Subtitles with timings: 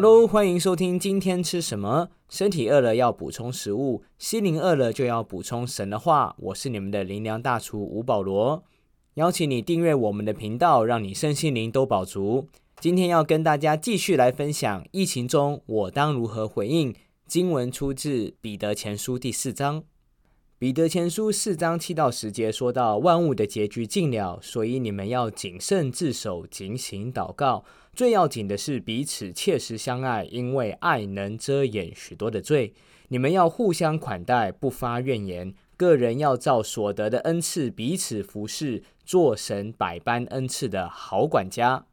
[0.00, 2.10] Hello，欢迎收听今天吃什么？
[2.28, 6.36] 身体饿了要补充食物，心灵饿了就要补充神的话。
[6.38, 8.62] 我是你们的灵粮大厨吴保罗，
[9.14, 12.46] 邀请你订阅我们的频道，让你身心灵都饱足。
[12.78, 16.94] 今天要跟大家继续来分享疫情中我当如何回应。
[17.26, 19.82] 经文出自彼得前书第四章。
[20.60, 27.64] 彼得前书四章七到十节说到，万物的结局尽了，所以你们要谨慎自守，警醒祷告。
[27.94, 32.74] 最要紧的是彼此切实相爱，因为爱能遮掩许多的罪。
[33.06, 35.54] 你们要互相款待，不发怨言。
[35.76, 41.86] 个人要照所得的恩赐彼此服侍，做神百般恩赐的好管家。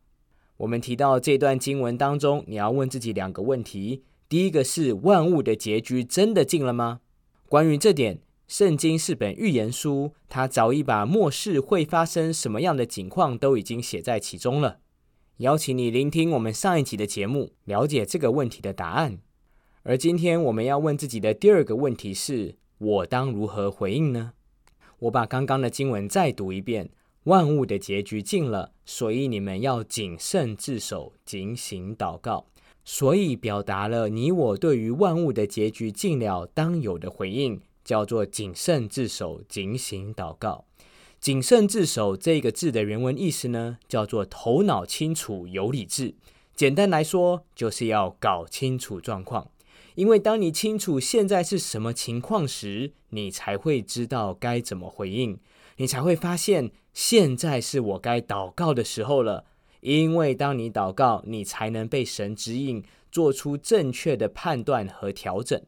[0.57, 7.01] 我们提到这段经文当中，你要问自己两个问题：第一个是万物的结局真的尽了吗？
[7.47, 8.24] 关于这点。
[8.47, 14.77] 圣经是本预言书，它早已把末世会发生什么样的景况都已经写在其中了。
[15.37, 19.17] 邀请你聆听我们上一集的节目，了解这个问题的答案。
[19.83, 24.33] 而今天我们要问自己的第二个问题是：我当如何回应呢？
[24.99, 26.89] 我把刚刚的经文再读一遍：
[27.23, 32.45] 万物的结局尽了，所以你们要谨慎自守，警醒祷告。
[32.83, 37.59] 所以表达了你我对于万物的结局尽了当有的回应。
[37.85, 40.65] 叫做谨慎自守，警醒祷告。
[41.21, 46.15] 谨慎自守这个字的原文意思呢，叫做头脑清楚、有理智。
[46.55, 49.49] 简单来说，就是要搞清楚状况。
[49.95, 55.39] 因为当你清楚现在是什么情况时，你才会知道该怎么回应，
[55.77, 59.45] 你才会发现现在是我该祷告的时候了。
[59.81, 65.61] 因为当你祷告，你才能被神指引，做出正确的判断和调整。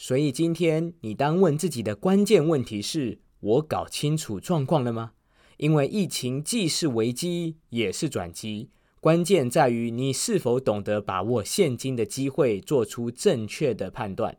[0.00, 5.10] 所以今天你当问自己的关键问题是：我搞清楚状况了吗？
[5.56, 14.38] 因为疫情既是危机，也是转机，关键在于你是否懂得把握现今的机会，做出正确的判断。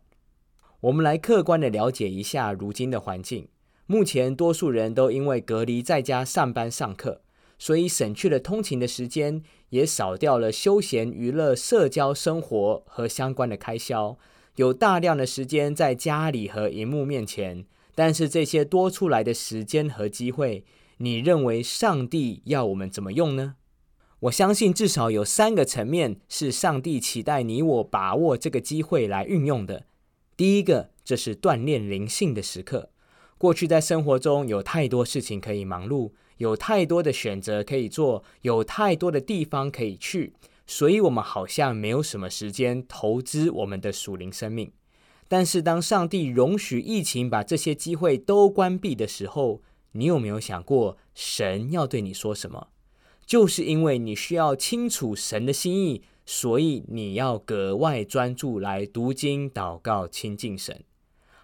[0.80, 3.50] 我们来客观的了解一下如今的环境。
[3.86, 7.22] 目前多数人都因为隔离在家上班上课，
[7.58, 14.18] 所以省去了通勤的时间，也少掉了休闲娱乐、社交生活和相关的开销。
[14.60, 17.64] 有大量的时间在家里和荧幕面前，
[17.96, 20.66] 但是这些多出来的时间和机会，
[20.98, 23.56] 你认为上帝要我们怎么用呢？
[24.20, 29.86] 我相信至少有三个层面是上帝期待你我把握这个机会来运用的。
[30.36, 32.90] 第一个，这是锻炼灵性的时刻。
[33.38, 40.34] 过去在生活中有太多事情可以忙碌，有太多的选择可以做，有太多的地方可以去。
[40.72, 44.72] 所以，我们好像没有什么时间投资我们的属灵生命。
[45.28, 49.64] 但是，当上帝容许疫情把这些机会都关闭的时候，
[49.94, 52.68] 你有没有想过，神要对你说什么？
[53.26, 60.84] 就是因为你需要清楚神的心意，所以你要格外专注来读经、祷告、亲近神。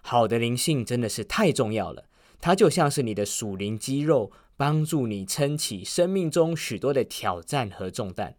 [0.02, 2.04] 好的灵性真的是太重要了，
[2.40, 8.36] 它就像是你的属灵肌肉，帮助你撑起生命中许多的挑战和重担。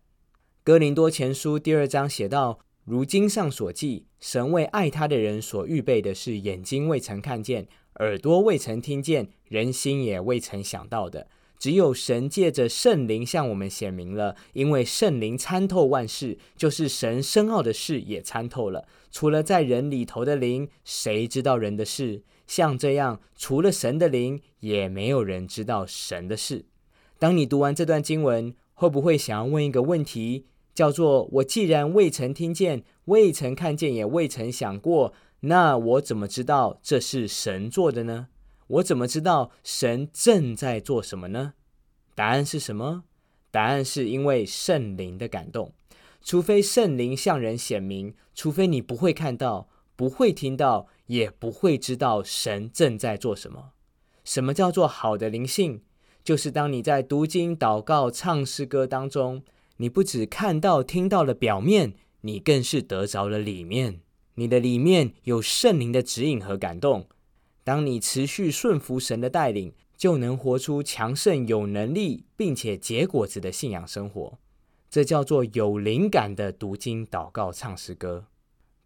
[0.68, 7.70] 哥林多前书第二章写道：“如经上所记，神为爱他的人所预备的是眼睛未曾看见，
[8.00, 11.30] 耳朵未曾听见，人心也未曾想到的。
[11.58, 18.86] 只有神借着圣灵向我们显明了，因为圣灵参透万事，就是神深奥的事也参透了。
[19.10, 22.24] 除了在人里头的灵，谁知道人的事？
[22.46, 26.66] 像这样，除了神的灵，也没有人知道神的事。
[27.18, 30.48] 当你读完这段经文，会不会想要问一个问题？
[30.78, 38.28] 叫做我既然未曾听见，未曾看见，也未曾想过，那我怎么知道这是神做的呢？
[38.68, 41.56] 我怎么知道神正在做什么呢？
[42.14, 43.06] 答案是什么？
[43.50, 45.74] 答案是因为圣灵的感动。
[46.22, 53.72] 除非圣灵向人显明，除非你不会看到，不会听到，也不会知道神正在做什么。
[54.24, 55.82] 什么叫做好的灵性？
[56.24, 59.44] 就是当你在读经、祷告、唱诗歌当中。
[59.78, 64.02] 你不只看到、听到了表面，你更是得着了里面。
[64.36, 67.08] 你的里面有圣灵的指引和感动。
[67.64, 74.38] 当你持续顺服神的带领，就能活出强盛、有能力并且结果子的信仰生活。
[74.90, 78.26] 这叫做有灵感的读经、祷告、唱诗歌。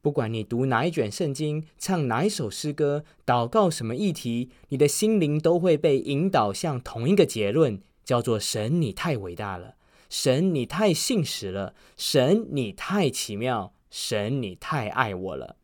[0.01, 9.75] 不管你读哪一卷圣经，唱哪一首诗歌，祷告什么议题，你的心灵都会被引导向同一个结论，叫做神，你太伟大了。
[10.11, 15.55] 神，你太信实了；神，你太奇妙；神，你太爱我了。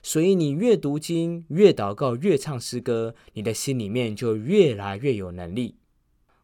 [0.00, 5.74] 所以，你越读经、越祷告、越唱诗歌，你的心里面就越来越有能力。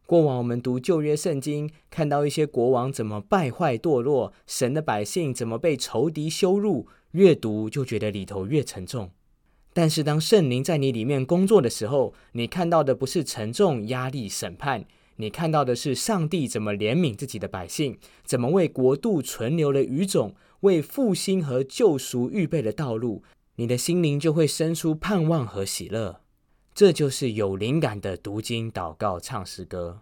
[0.05, 9.09] 过往我们读旧约圣经，看到一些国王怎么败坏堕落，神的百姓怎么被仇敌羞辱，越读就觉得里头越沉重。
[9.71, 14.83] 但是当圣灵在你里面工作的时候，你看到的不是沉重、压力、审判，
[15.17, 23.23] 你看到的是上帝怎么怜悯自己的百姓，怎么为国度存留了余种，为复兴和救赎预备了道路。
[23.57, 26.21] 你的心灵就会生出盼望和喜乐。
[26.73, 30.01] 这就是有灵感的读经、祷告、唱诗歌。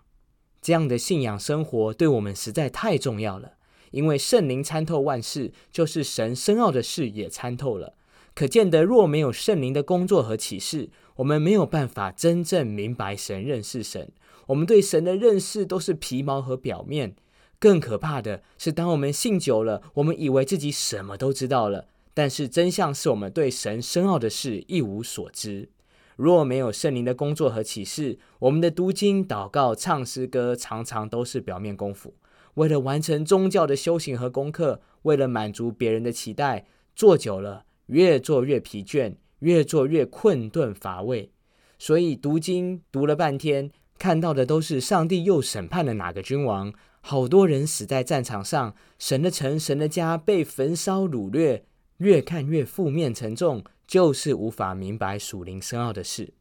[0.61, 3.53] 这样的信仰生活对我们实在太重要了，
[3.91, 7.95] 因为圣灵参透万事，就是神深奥的事也参透了。
[8.33, 14.09] 可见得，若没有圣灵的工作和启示，我们没有办法真正明白神、认识神。
[14.47, 17.15] 我们对神的认识都是皮毛和表面。
[17.59, 25.69] 更可怕的是，当我们信久了，我们以为自己什么都知道了，但是真相是我们对神深奥的事一无所知。
[26.15, 32.15] 若没有圣灵的工作和启示，我们的读经、祷告、唱诗歌，常常都是表面功夫，
[32.55, 36.65] 为了完成宗教的修行和功课，为了满足别人的期待，
[36.95, 37.65] 做久了。
[37.88, 41.29] 越做越疲倦，越做越困顿乏味。
[41.77, 43.69] 所以读经读了半天，
[44.01, 51.65] 看到的都是上帝又审判了哪个君王，好多人死在战场上，神的城、神的家被焚烧掳掠。
[51.98, 56.33] 越看越负面沉重，就是无法明白属灵深奥的事。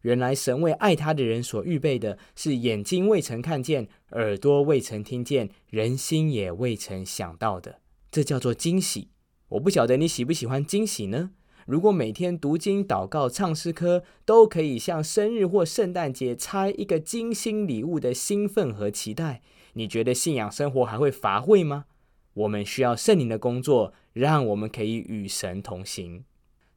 [0.00, 7.78] 原来神为爱他的人所预备的是眼睛未曾看见，耳朵未曾听见，人心也未曾想到的。
[8.10, 9.10] 这叫做惊喜。
[9.50, 11.30] 我不晓得你喜不喜欢惊喜呢？
[11.66, 19.40] 如果每天读经、祷告、唱诗歌都可以像生日或圣诞节拆一个精心礼物的兴奋和期待，
[19.72, 21.86] 你觉得信仰生活还会乏味吗？
[22.34, 26.24] 我们需要圣灵的工作，让我们可以与神同行。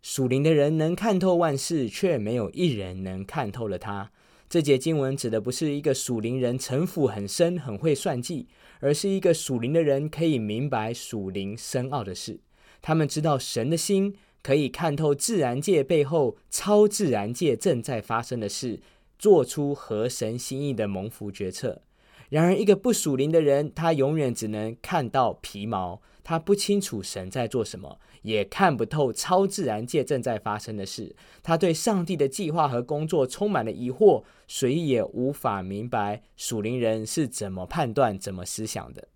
[0.01, 4.11] 属灵的人能看透万事，却没有一人能看透了他。
[4.47, 8.47] 这节经文指的不是一个属灵人城府很深、很会算计，
[8.79, 12.39] 而是一个属灵的人可以明白属灵深奥的事。
[12.81, 14.15] 他们知道神的心
[14.47, 18.79] 可以看透自然界背后超自然界正在发生的事，
[19.19, 21.81] 做出合神心意的蒙福决策。
[22.29, 31.13] 然而，一个不属灵的人，他永远只能看到皮毛，他不清楚神在做什么，也看不透超自然界正在发生的事。
[31.43, 39.09] 他对上帝的计划和工作充满了疑惑，所以也无法明白属灵人是怎么判断、怎么思想的。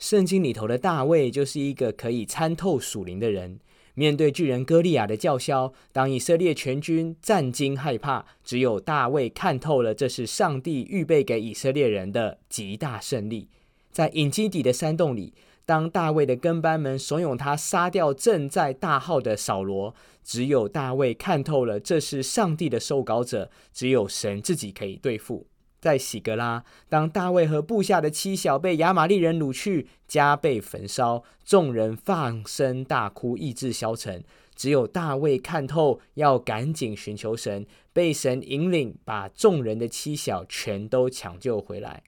[0.00, 3.60] 圣经里头的大卫就是一个可以参透属灵的人。
[3.94, 13.48] 面对巨人歌利亚的叫嚣，当以色列全军战惊害怕，只有大卫看透了，这是上帝预备给以色列人的极大胜利。
[13.90, 15.34] 在隐基底的山洞里，
[15.66, 25.46] 当大卫的跟班们怂恿他杀掉正在大号的扫罗，只有大卫看透了，这是上帝的受膏者，只有神自己可以对付。
[25.82, 34.22] 在喜格拉，当大卫和部下的妻小被亚玛利人掳去，家被焚烧，众人放声大哭，意志消沉。
[34.54, 42.04] 只有大卫看透，要赶紧寻求神，被神引领，把众人的妻小全都抢救回来。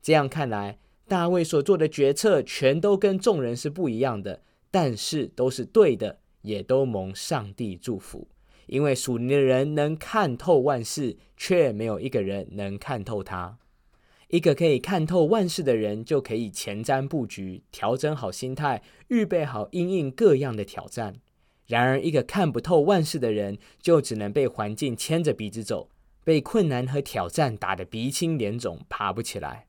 [0.00, 4.40] 这样看来，大卫所做的决策全都跟众人是不一样的，
[4.70, 8.26] 但是都是对的，也都蒙上帝祝福。
[8.68, 13.58] 因为属灵的人能看透万事，却没有一个人能看透他。
[14.28, 21.16] 一个可以看透万事的人，就可以前瞻布局，调整好心态，预备好应应各样的挑战。
[21.66, 25.90] 然而，一个看不透万事的人，就只能被环境牵着鼻子走，
[26.24, 29.66] 被困难和挑战打得鼻青脸肿，爬不起来。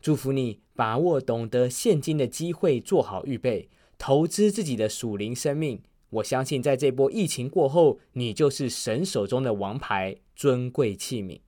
[0.00, 5.82] 祝福你，把握懂得现今的机会，做好预备，投资自己的属灵生命。
[6.12, 11.40] 我相信，在这波疫情过后，你就是神手中的王牌、尊贵器皿。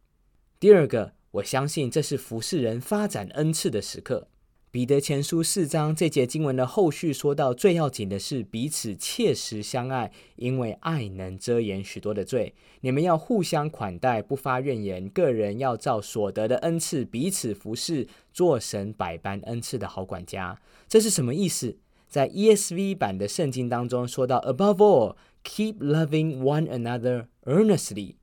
[0.59, 4.29] 第二个，我相信这是服侍人发展恩赐的时刻。
[4.71, 12.55] 彼得前书四章这节经文的后续说到，最要紧的是彼此切实相爱，因为爱能遮掩许多的罪。
[12.81, 15.09] 你们要互相款待，不发怨言。
[15.11, 20.59] 个人要照所得的恩赐彼此服侍，做神百般恩赐的好管家。
[20.89, 21.77] 这是什么意思？
[22.09, 28.15] 在 ESV 版的圣经当中说到，Above all, keep loving one another earnestly。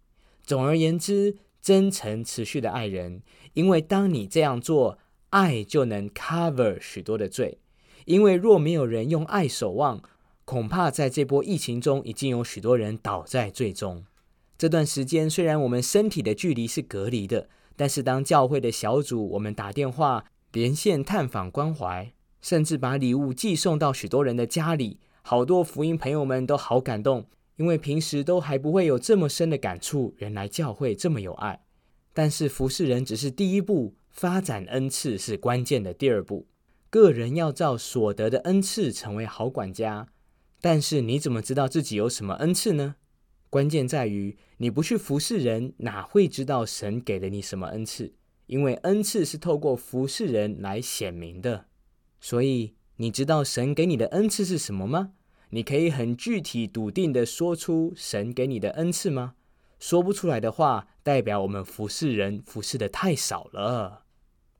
[0.43, 3.21] 总而言之，真诚持续的爱人，
[3.53, 4.97] 因为当你这样做，
[5.29, 7.59] 爱就能 cover 许多的罪。
[8.05, 10.01] 因为若没有人用爱守望，
[10.45, 14.05] 恐怕在这波疫情中，已经有许多人倒在罪中。
[14.57, 22.11] 这段时间虽然我们身体的距离是隔离的，但是当教会的小组，我们打电话连线探访关怀。
[22.41, 31.63] 甚至把礼物寄送到许多人的家里，好多福音朋友们都好感动，因为平时都还不会有这么深的感触，原来教会这么有爱。
[32.13, 36.47] 但是服侍人只是第一步，发展恩赐是关键的第二步。
[36.89, 40.07] 个人要照所得的恩赐成为好管家，
[40.59, 42.95] 但是你怎么知道自己有什么恩赐呢？
[43.49, 48.13] 关键在于你不去服侍人，哪会知道神给了你什么恩赐？
[48.47, 51.67] 因为恩赐是透过服侍人来显明的。
[52.21, 55.11] 所以你知道神给你的恩赐是什么吗？
[55.49, 59.33] 你可以很具体、笃定的说出神给你的恩赐吗？
[59.79, 64.05] 说不出来的话，代表我们服侍人服侍的太少了。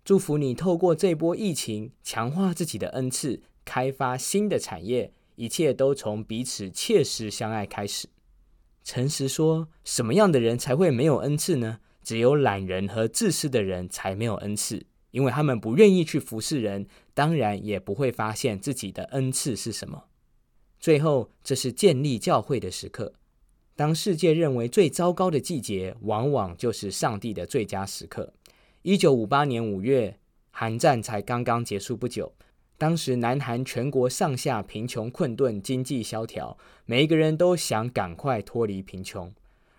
[0.04, 8.10] 祝福你透过这波疫情强化自己的恩赐，开发新的产业，一切都从彼此切实相爱开始。
[8.84, 11.78] 诚实说，什么样的人才会没有恩赐呢？
[12.04, 20.06] 只有懒人和自私的人才没有恩赐，因为他们不愿意去服侍人，当然也不会发现自己的恩赐是什么。
[20.80, 23.14] 最后，这是建立教会的时刻。
[23.76, 28.34] 当世界认为最糟糕的季节，往往就是上帝的最佳时刻。
[28.82, 30.18] 一九五八年五月，
[30.52, 32.34] 韩战才刚刚结束不久。
[32.78, 39.32] 当时南韩全国上下贫穷困顿，经济萧条，每一个人都想赶快脱离贫穷。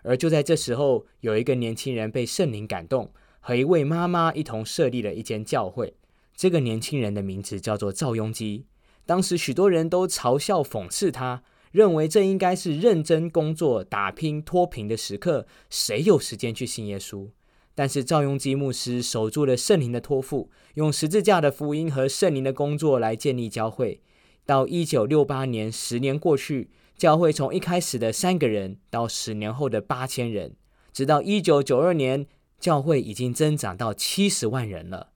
[0.02, 5.94] 而就在这时候，有一个年轻人被圣灵感动，和一位妈妈一同设立了一间教会。
[6.36, 8.66] 这个年轻人的名字叫做赵雍基。
[9.04, 17.28] 当时许多人都嘲笑讽刺他，认为这应该是认真工作、打拼脱贫的时刻，谁有时间去信耶稣？
[17.74, 24.02] 但是赵雍基牧师守住了圣灵的托付，用十字架的福音和圣灵的工作来建立教会。
[24.44, 30.54] 到一九六八年，十年过去，教会从一开始的三个人到十年后的八千人，
[30.92, 32.26] 直到一九九二年，
[32.60, 35.11] 教会已经增长到七十万人了。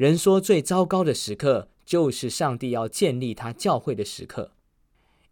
[0.00, 4.52] 人说最糟糕的时刻，就是上帝要建立他教会的时刻。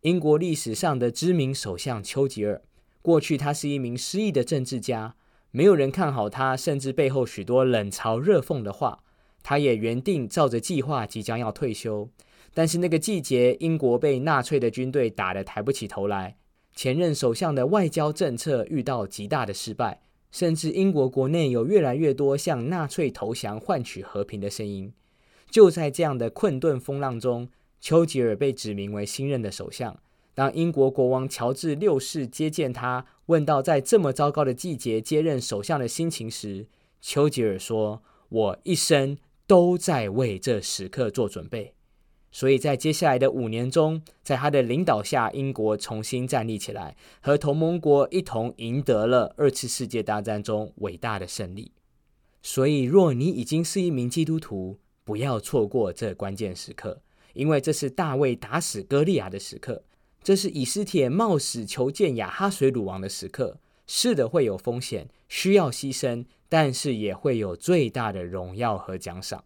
[0.02, 2.60] 英国历史上的知名首相丘吉尔，
[3.00, 5.16] 过去他是一名失意的政治家。
[5.52, 9.02] 没有人看好他，甚至背后许多冷嘲热讽的话。
[9.42, 12.10] 他也原定照着计划即将要退休，
[12.52, 16.37] 但是那个季节，英国被纳粹的军队打得抬不起头来，
[16.76, 24.92] 前任首相的外交政策遇到极大的失败，甚至英国国内有越来越多向纳粹投降换取和平的声音。
[25.50, 27.49] 就在这样的困顿风浪中，
[27.80, 29.99] 丘吉尔被指名为新任的首相。
[30.35, 36.66] 当英国国王乔治六世接见他，问到在这么糟糕的季节接任首相的心情时，
[37.00, 39.16] 丘吉尔说：“我一生
[39.47, 41.75] 都在为这时刻做准备。”
[42.30, 51.73] 所以在接下来的五年中，在他的领导下，英国重新站立起来，和同盟国一同赢得了二次世界大战中伟大的胜利。
[52.42, 57.00] 所以，若你已经是一名基督徒，不要错过这关键时刻，
[57.32, 59.82] 因为这是大卫打死歌利亚的时刻。
[60.23, 63.58] 这是以斯帖冒死求见亚哈水鲁王的时刻。
[63.87, 69.42] 是的，会有风险，需要牺牲，但是也会有最大的荣耀和奖赏。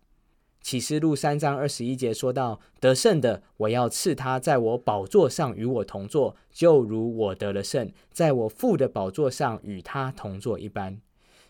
[0.62, 11.00] 启示录三章二十一节说到：“得胜的，我要赐他在我宝座上与我同坐，就如我得了胜，在我父的宝座上与他同坐一般。”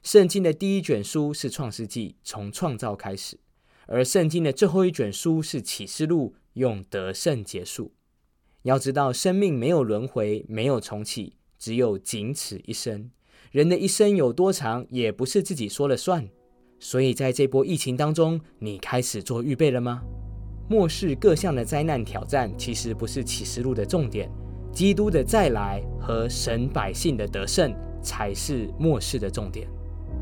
[0.02, 3.36] 圣经的第一卷书是创世纪，从创造开始；
[3.86, 7.92] 而圣经的最后一卷书是启示录，用得胜结束。
[8.62, 13.10] 要知道，生命没有轮回，没有重启，只有仅此一生。
[13.50, 16.30] 人的一生有多长，也不是自己说了算。
[16.84, 20.02] 所以，在这波疫情当中，你开始做预备了吗？
[20.68, 24.28] 末世各项的灾难挑战，其实不是启示录的重点。
[24.72, 27.72] 基督的再来和神百姓的得胜，
[28.02, 29.68] 才是末世的重点。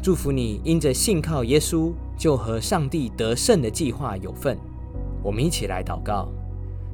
[0.03, 4.59] 祝福你，因着信靠耶稣，就和上帝得胜的计划有份。
[5.23, 6.29] 我们一起来祷告，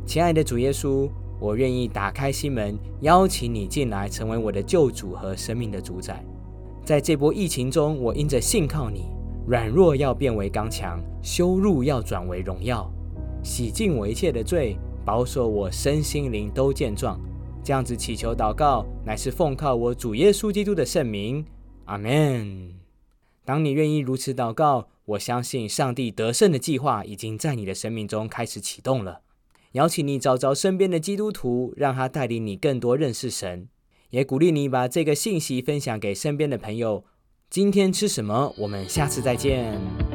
[0.07, 1.11] 亲爱的主耶稣。
[1.41, 6.25] 我愿意打开心门，邀请你进来，成为我的救主和生命的主宰。
[6.85, 9.07] 在这波疫情中，我因着信靠你，
[9.47, 12.93] 软弱要变为刚强，羞辱要转为荣耀，
[13.45, 17.17] 洗净我一切的罪，保守我身心灵都健壮。
[17.63, 21.45] 这样子祈求祷告，乃是奉靠我主耶稣基督的圣名。
[21.85, 22.75] 阿门。
[23.45, 29.21] 当你愿意如此祷告，我相信上帝得胜的计划已经在你的生命中开始启动了。
[29.73, 33.69] 邀请你找找身边的基督徒，让他带领你更多认识神，
[34.11, 37.05] 也鼓励你把这个信息分享给身边的朋友。
[37.49, 38.53] 今天吃什么？
[38.59, 40.06] 我们下次再见。